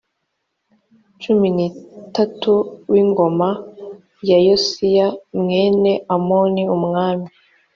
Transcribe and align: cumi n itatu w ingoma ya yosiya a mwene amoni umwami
cumi 1.21 1.47
n 1.57 1.59
itatu 1.69 2.53
w 2.91 2.93
ingoma 3.01 3.49
ya 4.29 4.37
yosiya 4.47 5.07
a 5.13 5.15
mwene 5.43 5.91
amoni 6.15 6.63
umwami 6.75 7.27